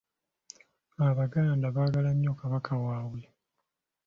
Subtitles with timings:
[1.07, 3.21] Abaganda baagala nnyo Kabaka waabwe.